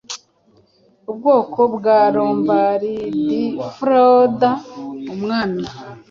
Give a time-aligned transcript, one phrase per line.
[1.09, 4.49] Ubwoko bwa LombardFroda
[5.13, 5.65] umwami